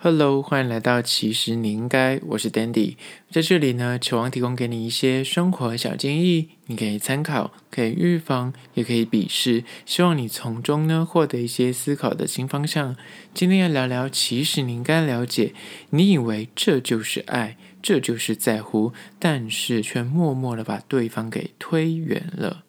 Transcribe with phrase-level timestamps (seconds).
[0.00, 2.94] Hello，欢迎来到其实你应该，我是 Dandy，
[3.32, 12.94] 在这里呢，期望提供给你一些生活小建议，你可以参考，可以预防，也可以鄙视，希望你从中呢获得一些思考的新方向。
[13.34, 15.52] 今天要聊聊，其实你应该了解，
[15.90, 22.62] 你以为这就是爱，这就是在乎，但是却默默的把对方给推远了。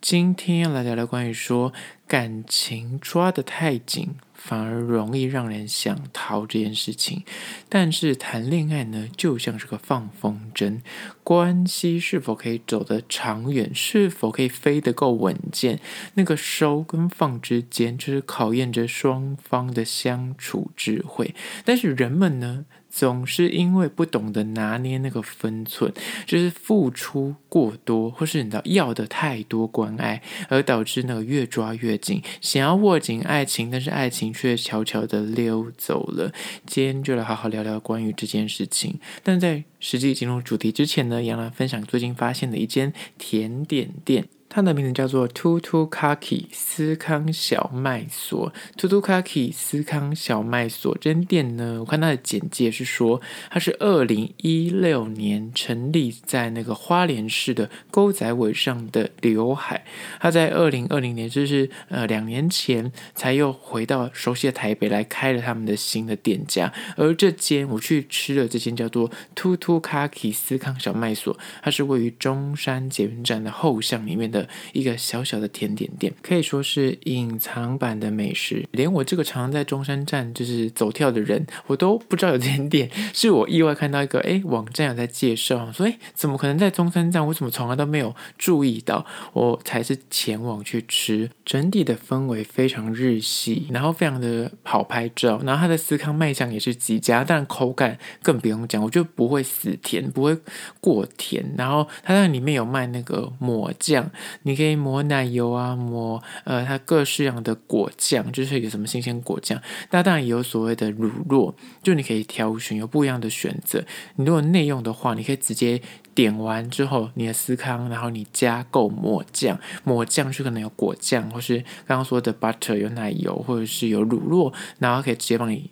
[0.00, 1.72] 今天要来聊聊关于说
[2.08, 7.24] 感情抓得太紧，反而容易让人想逃这件事情。
[7.68, 10.80] 但是谈恋爱呢，就像是个放风筝，
[11.22, 15.80] 关系是否可以走得长远，是否可以飞得够稳健，
[16.14, 21.34] 那个收跟放之间，就是考验着双方的相处智慧。
[21.64, 25.92] 但是人们呢，总是因为不懂得拿捏那个分寸，
[26.26, 36.32] 就是付出过多，或是你知道要的太多关爱，而导致那个越抓越紧，想要握紧爱情，但是爱情却悄悄地溜走了。
[36.66, 38.98] 今天就来好好聊聊关于这件事情。
[39.22, 44.28] 但在实际进入主题之前呢，杨澜分享最近发现的一间甜点店。
[44.50, 48.50] 它的名字叫做 Tutu-Kaki 司康小麦所。
[48.76, 59.84] Tutu-Kaki 司康小麦所这间店呢，我看它的简介是说，它是二零一六年成立在那个花莲市的沟仔尾上的刘海。
[60.18, 66.72] 他在二零二零年，就是呃两年前，才又回到熟悉的台北来开了他们的新的店家。
[66.96, 74.37] 而这间我去吃了这间叫做 Tutu-Kaki 司康小麦所，它是位于中山捷运站的后巷里面的。
[74.72, 78.66] 一个小小的甜点店，可以说是隐藏版的美食。
[78.72, 82.90] 连我这个常常在中山站就是走跳的人，我都不知道有这间店。
[83.14, 87.26] 是我意外看到一个哎网站有在介绍，说哎怎么可能在中山站？
[87.26, 89.04] 我怎么从来都没有注意到？
[89.32, 91.30] 我才是前往去吃。
[91.44, 95.40] 整体的氛围非常日系，然后非常的好拍照。
[95.44, 100.36] 然后它的司康卖相也是极佳，但口感更不用讲，我觉得不会死甜，不会
[100.80, 101.54] 过甜。
[101.56, 104.10] 然后它在里面有卖那个抹酱。
[104.42, 109.60] 你可以抹奶油啊，抹呃，它各式样的果酱，就是有什么新鲜果酱。
[109.90, 113.84] 那当然也有所谓的乳酪，就你可以挑选，有不一样的选择。
[114.16, 115.80] 你如果内用的话，你可以直接
[116.14, 125.70] 点完之后，你的司康，然后你加购抹酱，抹酱是可能有果酱，或是刚刚说的 butter 有奶油，或者是有乳酪，然后可以直接帮你。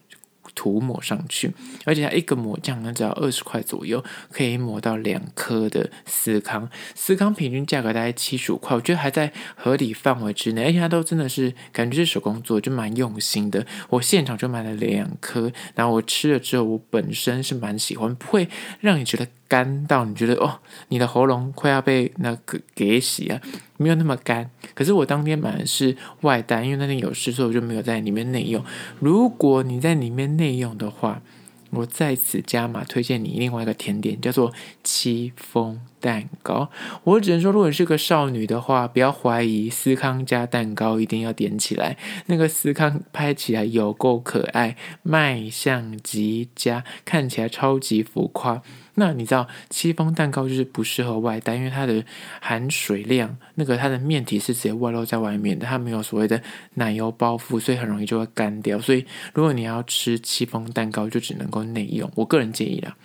[0.55, 1.53] 涂抹上去，
[1.85, 6.69] 而且它一个抹酱呢，只要二十块左右，可以抹到两颗的司康。
[6.95, 13.67] 司康平均价格大概七十五块，我觉得还在合理范围之内，而且它都真的是感觉是手工做，就蛮用心的。
[13.91, 18.49] 我现场就买了两颗，然后我吃了之后，我本身是蛮喜欢，不会
[18.81, 19.27] 让你觉得。
[19.49, 20.59] 干到你觉得哦，
[20.89, 23.41] 你的喉咙快要被那个给洗啊，
[23.77, 24.51] 没有那么干。
[24.75, 28.65] 可是我当天买的是外单，因为那天有事，所以我就没有在里面内用。
[28.99, 31.23] 如果你在里面内用的话，
[31.71, 34.53] 我在此加码推荐你另外一个甜点，叫做
[34.83, 36.71] 戚风蛋糕。
[37.03, 41.97] 我只能说，如果你是个少女的话，不要怀疑司康家蛋糕一定要点起来。
[42.27, 48.63] 那个司康拍起来有够可爱，卖相极佳，看起来超级浮夸。
[48.99, 52.03] 那你知道戚风蛋糕就是不适合外带，因为它的
[52.41, 56.41] 含水量，那个它的面体是直接外露在外面的，它没有所谓的
[56.75, 58.79] 奶油包覆，所以很容易就会干掉。
[58.79, 62.11] 所以如果你要吃戚风蛋糕，就只能够内用。
[62.15, 62.97] 我个人建议啦。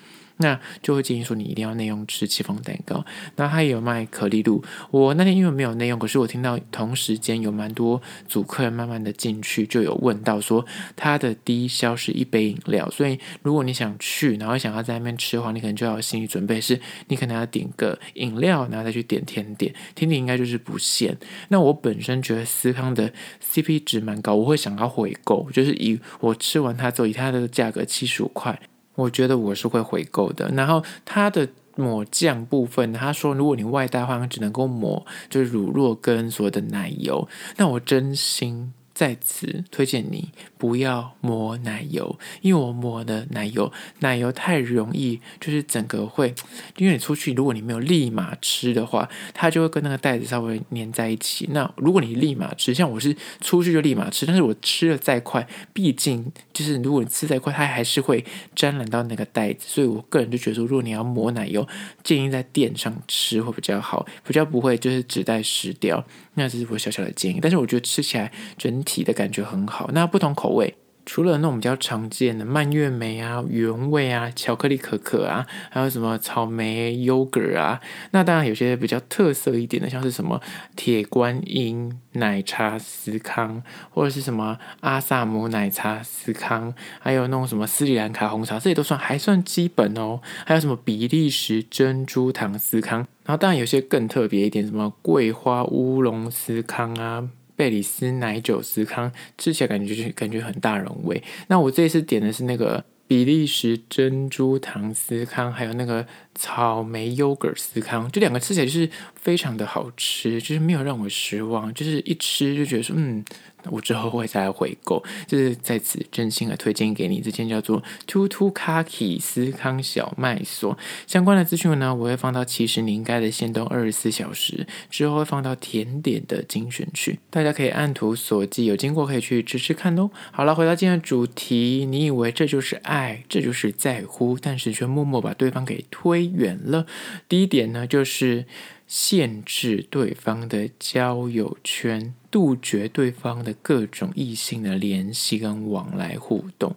[0.41, 3.05] 那就会建议说，你一定要内用吃戚风蛋糕。
[3.37, 4.61] 那他也有卖可丽露。
[4.89, 10.65] 我那天因为没有内用，可是我听到同时间有蛮多组客人慢慢的进去，就有问到说，
[10.95, 12.89] 他的低消是一杯饮料。
[12.89, 19.73] 所以如果你想去，然后想要在那边吃的话，你可能就要心理准备，是你可能要点个饮料，然后再去点甜点。
[19.95, 21.15] 甜点应该就是不限。
[21.49, 23.13] 那我本身觉得司康的
[23.43, 28.59] CP 值蛮高，我会想要回购，就是以我吃完它之后，以它的价格七十五块。
[29.01, 30.49] 我觉得我是会回购的。
[30.49, 37.27] 然后它的抹酱部分，他说如果你外带的话，只能够抹就是乳酪跟所有的奶油。
[37.57, 38.73] 那我真心。
[38.93, 40.29] 在此推荐你
[40.61, 46.35] 不要抹奶油，因为我抹的奶油，奶油太容易就是整个会，
[46.77, 51.47] 因为你出去如果你没有立马吃的话，它就会跟那个袋子稍微粘在一起。
[51.51, 58.23] 那如果你立马吃，像我是出去就立马吃，但是我吃的再快，毕竟就是如果你吃再快，它还是会
[58.53, 59.65] 沾染到那个袋子。
[59.67, 61.67] 所以我个人就觉得说，如果你要抹奶油，
[62.03, 66.05] 建议在店上吃会比较好，比较不会就是纸袋湿掉。
[66.35, 69.89] 那这是我小小的建议，但是我觉得吃起来整体的感觉很好。
[69.93, 70.75] 那不同口味，
[71.05, 77.81] 除了那种比较常见的蔓越莓啊、原味啊、巧克力可可啊，还有什么草莓优格啊，
[78.11, 80.39] 那当然有些比较特色一点的，像是什么
[80.75, 90.21] 铁观音奶茶司康，或者是什么阿萨姆奶茶司康，还有那种什么斯里兰卡红茶，这些都算还算基本哦。
[90.45, 97.29] 还有什么比利时珍珠糖司康，然后当然有些更特别一点，什么桂花乌龙司康啊。
[97.61, 101.21] 贝里斯奶酒司康吃起来感觉就是感觉很大人味。
[101.47, 106.03] 那我这次点的是那个比利时珍珠糖司康，还有那个
[106.33, 113.23] 草莓优格司康，这两个吃起来就是非常的好吃，就是没有让我失望，就是一吃就觉得说嗯。
[113.69, 120.77] 我之后会再回购，就是在此真心的推荐给你，这件叫做 Tutu Kaki 司康小麦所。
[121.05, 130.09] 相关的资讯呢，我会放到其实你应该的限动二十四小时之后会放到甜点的精选区，大家可以按图索骥，有经过可以去吃吃看哦。
[130.31, 136.85] 好了，回到今天的主题，你以为这就是爱，这就是在乎，但是却默默把对方给推远了。
[137.29, 138.45] 第一点呢，就是。
[138.91, 146.75] 限制对方的交友圈，杜绝对方的各种异性的联系跟往来互动。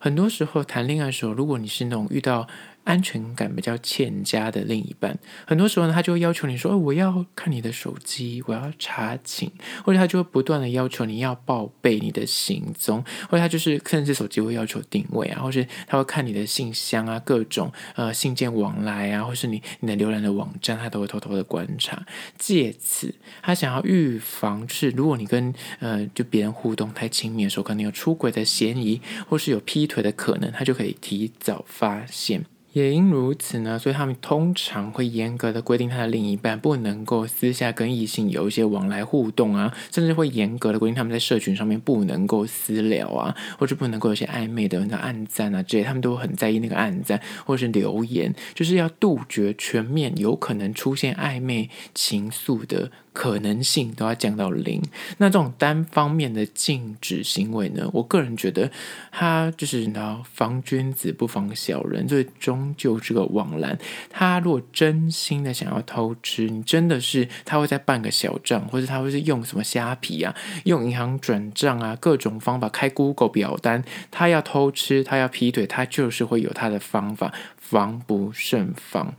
[0.00, 2.48] 很多时候谈恋爱的时候，如果你是那种遇到。
[2.84, 9.50] 安全感比较欠佳的另一半，很多时候呢，他就会要求你说：“我要看你的手机，我要查寝。”
[9.82, 22.06] 或者他就会不断的要求你要报备你的行踪，或者他就是甚至手机会要求定位啊，或是他会看你的信箱啊，各种呃信件往来啊，或是你你的浏览的网站，他都会偷偷的观察。
[22.38, 32.44] 借此，他想要预防，是如果你跟呃就别人互动太亲密的时候，可能有出轨的嫌疑，或是有劈腿的可能，他就可以提早发现。
[32.74, 52.90] 也因如此呢，所以他们通常会严格的规定他的另一半不能够私下跟异性有一些往来互动啊，甚至会严格的规定他们在社群上面不能够私聊啊，或者不能够有些暧昧的那暗赞啊这些，他们都很在意那个暗赞或是留言，就是要杜绝全面有可能出现暧昧情愫的。
[53.14, 54.82] 可能性都要降到零。
[55.16, 57.88] 那这种单方面的禁止行为呢？
[57.94, 58.70] 我个人觉得，
[59.10, 63.78] 他就是你知道，防君子不防小人，所以终究是个网蓝。
[64.10, 70.34] 他如果真心的想要偷吃，你真的是他会再办个小账，或者他会是用什么虾皮啊，
[70.64, 73.84] 用银行转账啊，各种方法开 Google 表单。
[74.10, 79.14] 他要偷吃，他要劈腿，他就是会有他的方法，防不胜防。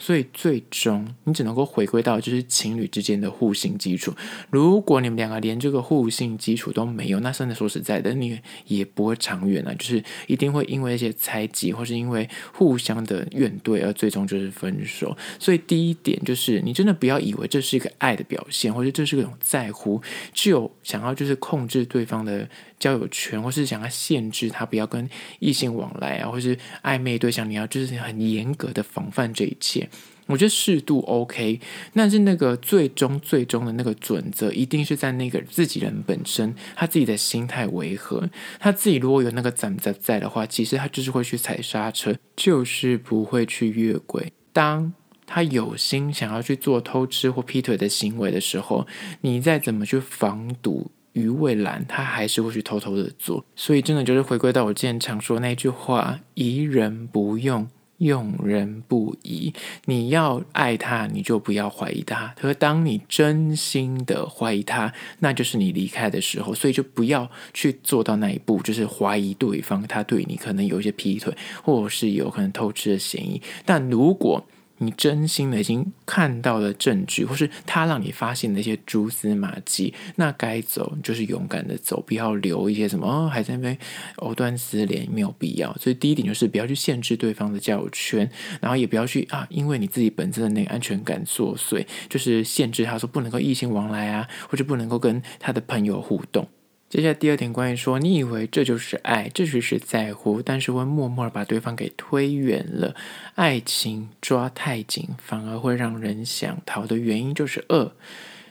[0.00, 4.12] 所以最终你只能够回归到就是情侣之间的互信基础。
[4.50, 9.72] 如果你们两个连这个互信基础都没有，那真的说实在的，你也不会长远啊。
[9.74, 15.16] 就是一定会因为一些猜忌，或是因为互相的怨怼而最终就是分手。
[15.38, 20.00] 所以第一点就是，你真的不要以为这是一个爱的表现，或者这是一种在乎，
[20.32, 22.48] 就想要就是控制对方的
[22.80, 29.88] 交友圈，或是想要限制他不要跟异性往来啊，或是暧昧对象，你要就是很严格的防范这一切。
[30.26, 31.60] 我觉得适度 OK，
[31.92, 38.30] 但是那个最终最终的那个准则，一定是在那个自己人本身，他自己的心态为何，
[38.60, 44.32] 他自己如果有那个胆子在的话，其实他就是会去踩刹车，就是不会去越轨。
[44.52, 44.92] 当
[45.26, 48.86] 他有心想要去做偷吃或劈腿的行为的时候，
[49.22, 53.44] 你再怎么去防堵于未然，他还是会去偷偷的做。
[53.56, 57.68] 所以真的就是回归到我之前常说那句话：疑人不用。
[58.00, 59.52] 用人不疑，
[59.84, 62.32] 你要爱他，你就不要怀疑他。
[62.34, 66.54] 可是当你真心的怀疑他，那就是你离开的时候。
[66.54, 73.42] 所以就不要去做到那一步，就是怀疑对方，他对你可能有一些劈腿，或者是有可能偷吃的嫌疑。
[73.66, 74.42] 但如果
[74.82, 83.78] 你真心的已经看到了证据，或是他让你发现的一些蛛丝马迹，那该走就是勇敢的走，不要留一些什么哦，还在那边
[84.16, 85.70] 藕断丝连，没有必要。
[85.74, 88.28] 所以第一点就是不要去限制对方的交友圈，
[88.60, 96.48] 然后也不要去啊，因为你自己本身的那个安全感作祟，就是限制他说不能够异性往来啊，或者不能够跟他的朋友互动。
[96.90, 102.96] 接下来第二点，关于说，你以为这就是爱，这就是在乎，但是会默默把对方给推远了。
[103.36, 107.92] 爱情抓太紧，反而会让人想逃的原因就是恶。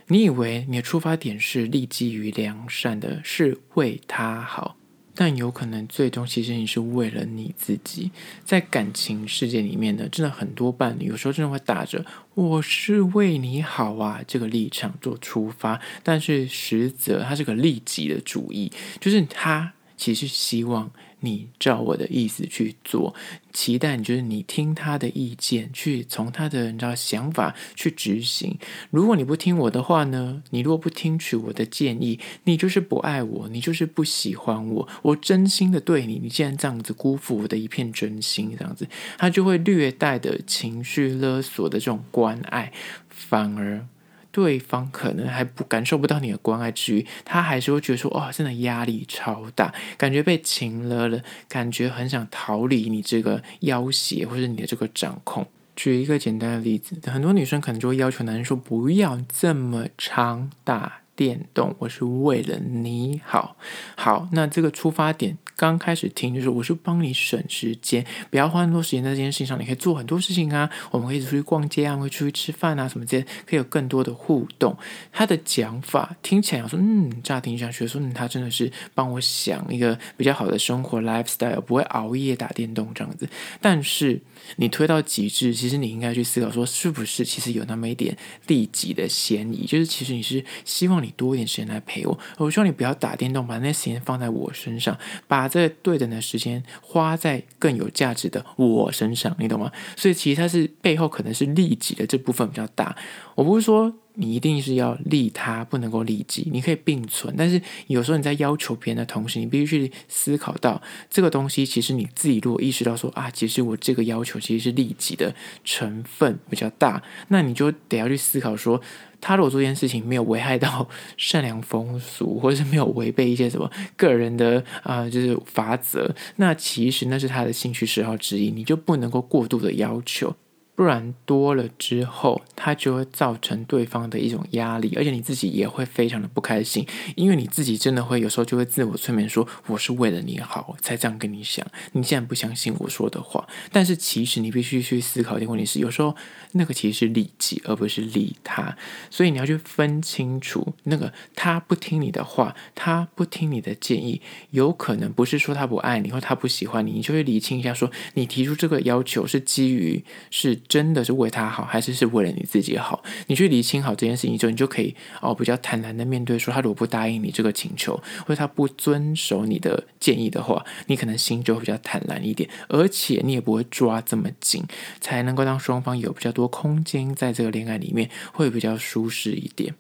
[0.08, 4.78] 你以为你的出发点是立基于良善的，是为他好。
[5.20, 8.10] 但有可能最终其实你是为了你自己，
[8.46, 18.72] 在感情世界里面呢，真的很多伴侣有时候真的会打着“我是为你好啊”这个立场做出发，但是实则他是个利己的主义，
[19.02, 20.90] 就是他其实希望
[21.22, 23.14] 你照我的意思去做，
[23.54, 28.58] 期待你就是你听他的意见，去从他的你知道想法去执行。
[28.90, 30.42] 如果你不听我的话呢？
[30.52, 34.88] 你如果不听取我的建议，你就是不爱我，你就是不喜欢我。
[35.02, 42.72] 我真心的对你，你既然这样子辜负我的一片真心，这样子，他就会略带的情绪勒索的这种关爱，
[43.10, 43.86] 反而。
[44.32, 63.58] 对方可能还不感受不到你的关爱之余，他还是会觉得说：“哦，真的压力超大，感觉被擒了了，感觉很想逃离你这个要挟或者你的这个掌控。”举一个简单的例子，很多女生可能就会要求男生说：“不要这么长大电动，我是为了你好。”
[63.98, 65.38] 好，那这个出发点。
[65.58, 70.70] 刚开始听就是我是帮你省时间，不要花那么多时间在这件事情上，你可以做很多事情啊。
[70.90, 74.74] 我们可以出去逛街啊，会出去吃饭啊，什么这些可以有更多的互动。
[75.12, 83.28] 他的讲法听起来说，嗯，乍听上去说，嗯，他真的是帮我想一个比较好的生活 lifestyle，不会熬夜打电动这样子。
[83.60, 84.22] 但是
[84.56, 89.66] 你推到极致，其实你应该去思考说，是不是其实有那么一点利己的嫌疑？
[89.66, 94.98] 就是其实你是希望你多一点时间来陪我，我希望你不要打电动，把那时间放在我身上，
[95.28, 99.72] 把这对等的时间花在更有价值的我身上，你懂吗？
[99.96, 102.96] 所以其实它是背后可能是利己的这部分比较大。
[103.36, 107.34] 我不是说你一定是要利他，不能够利己，你可以并存。
[107.38, 115.34] 但是有时候你在要求别人的同时，你必须去思考到这个东西，其实你自己如果意识到说啊，其实我这个要求其实是利己的
[115.64, 118.82] 成分比较大，那你就得要去思考说。
[119.22, 130.34] 他如果做这件事情没有危害到善良风俗，或者是没有违背一些什么个人的啊、就是法则，那其实那是他的兴趣嗜好之一，你就不能够过度的要求。
[130.80, 143.46] 不然多了之后，它就会造成对方的一种压力，而且你自己也会非常的不开心，因为你自己真的会有时候就会自我催眠说，我是为了你好才这样跟你想，你竟然不相信我说的话。
[143.74, 146.16] 但是其实你必须去思考一个问题是，有时候
[146.54, 148.78] 那个其实是利己，而不是利他，
[149.10, 154.22] 所以你要去分清楚，那个他不听你的话，他不听你的建议，
[154.52, 160.58] 有可能不是说他不爱你或他不喜欢你，你就会理清一下说，说你提出这个要求是基于是。
[160.70, 163.04] 真的是为他好，还是是为了你自己好？
[163.26, 174.64] 你去理清好这件事情之后，你就可以哦比较坦然的面对，说他如果不答应你这个请求，或者他不遵守你的建议的话，你可能心就会比较坦然一点，而且你也不会抓这么紧，
[175.02, 179.74] 才能够让双方有比较多空间在这个恋爱里面会比较舒适一点。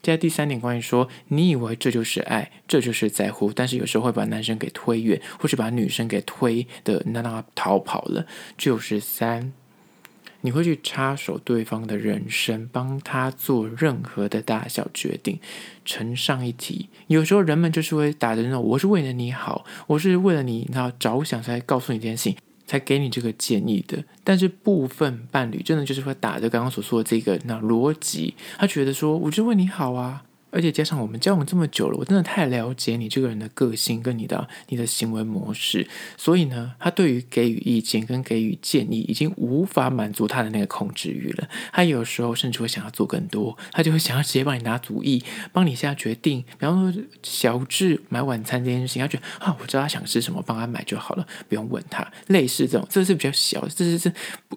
[0.00, 8.24] 接下第三点，关于说你以为这就是爱，这就是在乎，但是有时候会把男生给推远，或是把女生给推的那让他逃跑了，
[8.56, 9.52] 就是三。
[10.42, 15.38] 你会去插手对方的人生，帮他做任何的大小决定。
[15.84, 24.04] 呈上一题，有时候人们就是会打着那种“我是为了你好，我是为了你那着想才告诉你这件事情，才给你这个建议的”。
[24.22, 30.22] 但是部分伴侣真的就是会打着刚刚所说的这个那逻辑，他觉得说“我就为你好啊”。
[30.50, 41.48] 而且加上我们交往这么久了，我真的太了解你这个人的个性跟你的你的行为模式，所以呢，他对于给予意见跟给予建议已经无法满足他的那个控制欲了。
[41.72, 46.42] 他有时候甚至会想要做更多，他就会想要直接帮你拿主意，帮你下决定。
[46.58, 52.06] 比方说小智买晚餐这件事情，他觉得啊，我知道他想吃什么，帮他买就好了，不用问他。
[52.26, 54.10] 类似这种，这是比较小，这是这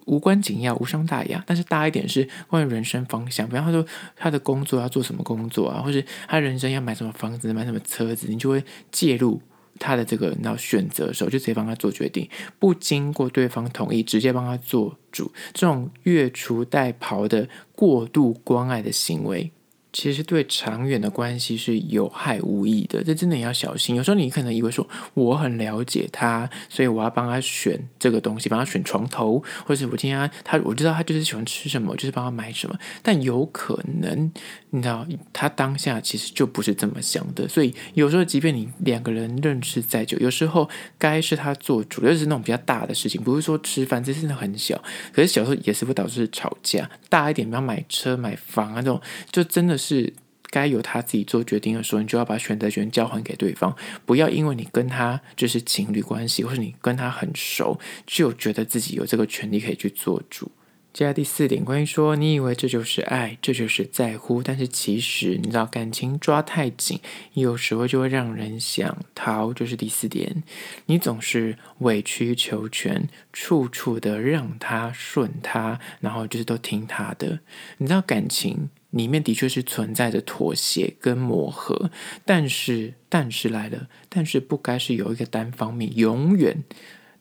[0.05, 1.43] 无关紧要、无伤大雅。
[1.45, 3.85] 但是大一点是关于人生方向，比方说
[4.15, 5.82] 他的工作要做什么工作啊。
[5.83, 9.41] 或是他人生要买什么房子、买什么车子，你就会介入
[9.79, 19.51] 他的这个然后选择的时候，就直接帮他做决定，不经过对方同意，直接帮他做主，这种越俎代庖的过度关爱的行为。
[19.93, 23.95] 其实对长远的关系是有害无益的，这真的也要小心。
[23.95, 32.77] 有时候你可能以为说我很了解他，所以我要帮他选这个东西，帮他选床头，或者我今天他我知道他就是喜欢吃什么，就是帮他买什么。
[33.03, 34.31] 但有可能
[34.71, 44.81] 你知道他当下其实就不是这么想的，所以有时候即便你两个人认识再久，有时候该是他做主，尤其是那种比较大的事情，不是说吃饭，这真的很小，
[45.13, 46.89] 可是小时候也是会导致吵架。
[47.09, 48.99] 大一点，比方买车、买房啊这种，
[49.31, 50.13] 就真的是。
[50.53, 53.75] 该由他自己做决定的时候，你就要把选择权交还给对方，
[54.05, 60.51] 不要因为你跟他就是情侣关系，或是你跟他很熟，就觉得自己有这个权利可以去做主。
[60.93, 66.99] 接下来第四点，关于说你以为这就是爱，这就是在乎，但是其实你知道感情抓太紧，
[67.33, 69.51] 有时候就会让人想逃。
[69.51, 70.43] 就是第四点，
[70.85, 77.39] 你总是委曲求全，处处的让他顺他，然后就是都听他的。
[77.79, 78.69] 你知道感情。
[78.93, 81.91] 里面的确是存在着妥协跟磨合，
[82.23, 86.63] 但是，但是来了，但是不该是有一个单方面，永远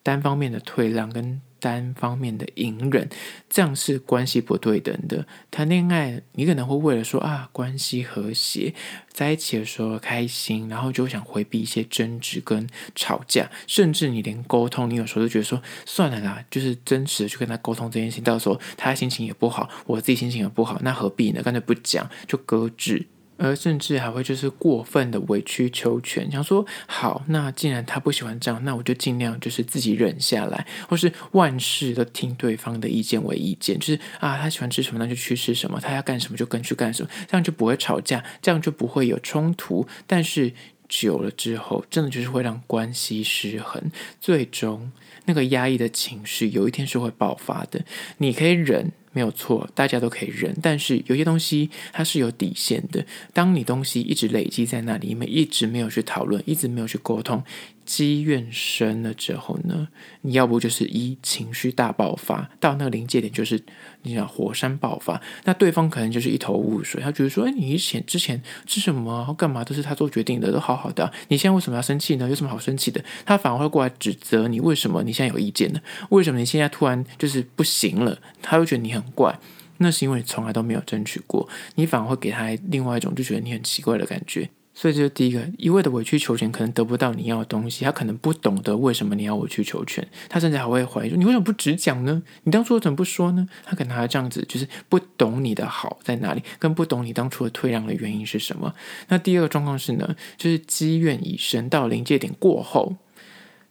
[0.01, 1.41] 单方面的退让跟。
[1.63, 3.07] 单方面的隐忍，
[3.49, 5.25] 这样是关系不对等的。
[5.49, 8.73] 谈恋爱，你可能会为了说啊，关系和谐，
[9.07, 21.41] 在一起的时候开心，然后就想回避一些争执跟吵架，甚至你连沟通，你有时候都觉得说算了啦，就是真实的去跟他沟通这件事情，到时候他心情也不好，我自己心情也不好，那何必呢？
[21.41, 23.07] 干脆不讲，就搁置。
[23.37, 39.87] 而甚至还会就是过分的委曲求全，想说好，那既然他不喜欢这样，那我就尽量就是自己忍下来，或是万事都听对方的意见为意见，就是啊，他喜欢吃什么那就去吃什么，他要干什么就跟去干什么，这样就不会吵架，这样就不会有冲突。
[40.05, 40.53] 但是
[40.87, 44.91] 久了之后，真的就是会让关系失衡，最终
[45.25, 47.83] 那个压抑的情绪有一天是会爆发的。
[48.17, 48.91] 你可以忍。
[49.13, 53.05] 没有错，大家都可以忍，但是有些东西它是有底线的。
[53.31, 57.41] 当你东西一直累积在那里面，一直没有去讨论，一直没有去沟通。
[57.85, 59.87] 积怨深了之后呢，
[60.21, 63.61] 你要不就是一情绪大爆发，到那个临界点就是
[64.03, 72.29] 你想火山爆发，那对方可能就是一头雾水，他觉得说，哎，你以前之前是什么干嘛都是他做决定的，都好好的，你现在为什么要生气呢？
[72.29, 73.03] 有什么好生气的？
[73.25, 75.81] 他反而会过来指责你，为什么你现在有意见呢？
[76.09, 78.19] 为什么你现在突然就是不行了？
[78.41, 79.37] 他会觉得你很怪，
[79.77, 84.49] 那是因为你从来都没有争取过，你反而会给他另外一种就觉得你很奇怪的感觉。
[84.75, 87.85] 所以这是第一个，一味的委曲求全，可能得不到你要的东西。
[87.85, 92.23] 他可能不懂得为什么你要委曲求全，他甚至还会怀疑说：“你为什么不直讲呢？
[92.43, 98.73] 你当初怎么不说呢？”他可能还这样子，就是不懂你的好在哪里，更不懂你当初的退让的原因是什么。
[99.09, 102.95] 那第二个状况是呢，就是积怨已深，到临界点过后，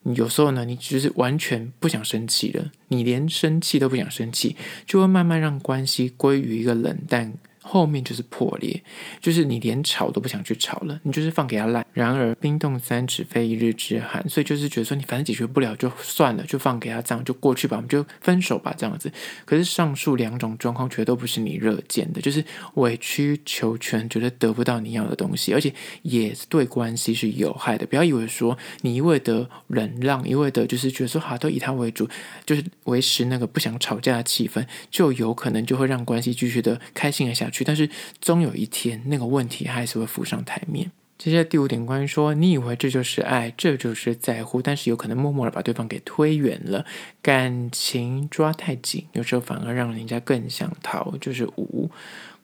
[0.05, 4.57] 你有时候呢，你就是完全不想生气了，你连生气都不想生气，
[4.87, 7.35] 就会慢慢让关系归于一个冷淡。
[7.63, 8.83] 后面就是破裂，
[9.21, 11.87] 就是你连吵都不想去吵了，你就是放给他烂。
[11.93, 19.11] 然而冰冻三尺非一日之寒，所以就是觉得说你反正解决不了就算了，就放给他这样就过去吧，我们就分手吧这样子。
[19.45, 27.87] 可是上述两种状况绝都不是你乐见的，就是委曲求全，觉得得不到你要的东西，而且也对关系是有害的。
[27.87, 32.09] 不要以为说你一味的忍让，一味的就是觉得说好都以他为主，
[32.45, 37.63] 就是维持那个不想吵架的气氛，就有可能就会让关系继续的开心的下去。
[37.63, 37.89] 但是
[38.21, 40.91] 终有一天，那个问题还是会浮上台面。
[41.19, 46.85] 接下来第五点，关于说，你以为这就是爱，这就是在乎，但是有可能默默的把对方给推远了，
[47.23, 51.17] 感情抓太紧，有时候反而让人家更想逃。
[51.21, 51.89] 就是五，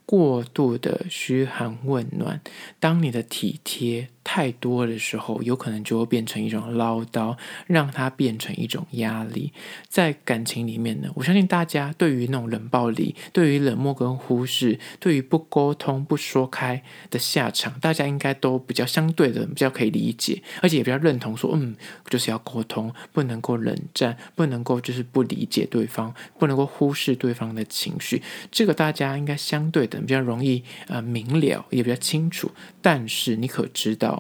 [0.07, 2.41] 过度的嘘寒问暖，
[2.79, 7.35] 当你的体贴太多的时候，有可能就会变成一种唠叨，
[7.67, 9.55] 让它变成一种压力。
[9.89, 21.75] 在感情里面呢，我相信大家对于那种冷暴力、对于冷漠跟忽视、对于不沟通、不说开的下场，大家应该都比较相对的比较可以理解，而且也比较认同说，嗯，
[22.11, 28.21] 就是要沟通，不能够冷战，不能够就是不理解对方，不能够忽视对方的情绪。
[28.51, 32.51] 这个大家应该相对的比较容易呃明了，也比较清楚。
[32.83, 34.18] 但是你可知道？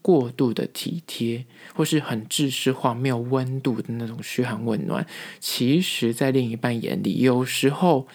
[0.00, 5.06] 过度的体贴，或是很制式化、没有温度的那种嘘寒问暖，
[5.40, 8.08] 其实，在另一半眼里，有时候，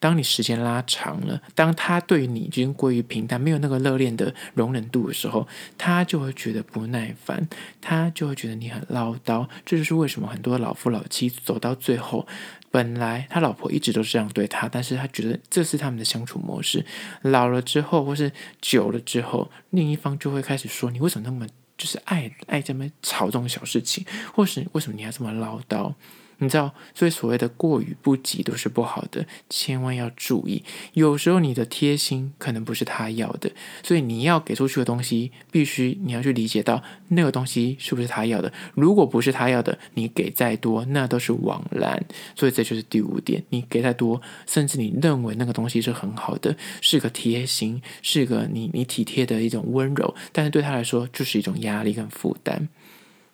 [0.00, 7.48] 当你时间拉长了，当他对你已经过于平淡，没有那个热恋的容忍度的时候，他就会觉得不耐烦，
[7.80, 9.48] 他就会觉得你很唠叨。
[9.64, 12.26] 这就是为什么很多老夫老妻走到最后。
[12.70, 16.84] 本来他老婆一直都是这样对他，但是他觉得这是他们的相处模式。
[17.22, 24.04] 老了之后，或是久了之后，另一方就会开始说：“你为什么那么就是爱爱这么吵这种小事情？
[24.34, 25.94] 或是为什么你要这么唠叨？”
[26.38, 30.62] 你知道，所以所谓的过与不及都是不好的，千万要注意。
[30.92, 33.50] 有时候你的贴心可能不是他要的，
[33.82, 38.52] 所以你要给出去的东西，必须你要去理解到那个东西是不是他要的。
[38.74, 42.04] 如果不是他要的，你给再多，那都是枉然。
[42.36, 52.68] 所以这就是第五点，你给太多，甚至你认为那个东西是很好的，是个贴心，是个你你体贴的一种温柔，但是对他来说就是一种压力跟负担。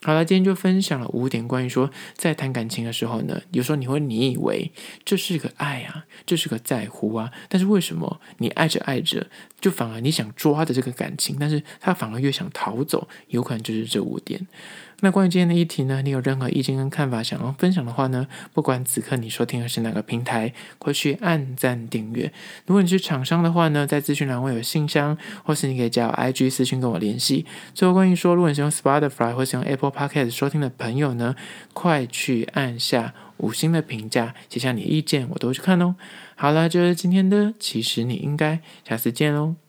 [0.07, 4.71] 好了，今天就分享了五点关于说，在谈感情的时候呢，有时候你会你以为
[5.03, 9.27] 这是个爱啊，这是个在乎啊，但是为什么你爱着爱着，
[9.63, 14.47] 就反而你想抓着这个感情，但是他反而越想逃走，有可能就是这五点。
[15.01, 22.33] 那关于今天的议题呢，你有任何意见跟看法想要分享的话呢，不管此刻你收听的是哪个平台，快去按赞订阅。
[22.67, 27.45] 如果你是厂商的话呢，在资讯栏会有信箱，或是你可以加我 IG 私讯跟我联系。
[27.75, 31.35] 最后关于说，如果你是用 Spotify 或是用 Apple Podcast 收听的朋友呢，
[31.73, 35.97] 快去按下五星的评价，写下你的意见，我都会去看哦。
[36.37, 39.64] 好了，就是今天的，其实你应该下次见喽。